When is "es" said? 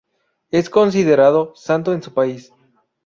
0.49-0.67